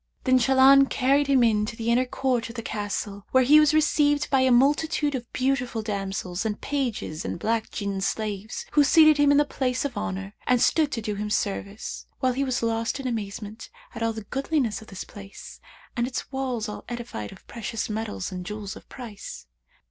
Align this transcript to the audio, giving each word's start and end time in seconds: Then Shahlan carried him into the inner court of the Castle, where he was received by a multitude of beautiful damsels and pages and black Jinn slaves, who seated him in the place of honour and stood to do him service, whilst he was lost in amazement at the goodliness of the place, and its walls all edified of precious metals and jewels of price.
Then 0.23 0.39
Shahlan 0.39 0.87
carried 0.89 1.27
him 1.27 1.43
into 1.43 1.75
the 1.75 1.91
inner 1.91 2.07
court 2.07 2.49
of 2.49 2.55
the 2.55 2.63
Castle, 2.63 3.27
where 3.29 3.43
he 3.43 3.59
was 3.59 3.71
received 3.71 4.31
by 4.31 4.39
a 4.41 4.49
multitude 4.51 5.13
of 5.13 5.31
beautiful 5.31 5.83
damsels 5.83 6.43
and 6.43 6.59
pages 6.59 7.23
and 7.23 7.37
black 7.37 7.69
Jinn 7.69 8.01
slaves, 8.01 8.65
who 8.71 8.83
seated 8.83 9.17
him 9.17 9.29
in 9.31 9.37
the 9.37 9.45
place 9.45 9.85
of 9.85 9.95
honour 9.95 10.33
and 10.47 10.59
stood 10.59 10.91
to 10.93 11.03
do 11.03 11.13
him 11.13 11.29
service, 11.29 12.07
whilst 12.19 12.37
he 12.37 12.43
was 12.43 12.63
lost 12.63 12.99
in 12.99 13.05
amazement 13.05 13.69
at 13.93 13.99
the 14.15 14.23
goodliness 14.23 14.81
of 14.81 14.87
the 14.87 15.05
place, 15.05 15.59
and 15.95 16.07
its 16.07 16.31
walls 16.31 16.67
all 16.67 16.83
edified 16.89 17.31
of 17.31 17.45
precious 17.45 17.87
metals 17.87 18.31
and 18.31 18.43
jewels 18.43 18.75
of 18.75 18.89
price. 18.89 19.45